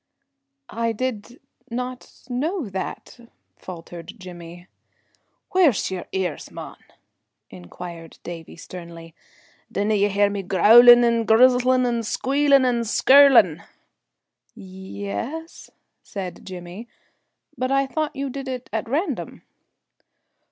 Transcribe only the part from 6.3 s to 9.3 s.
mon?" inquired Davie sternly.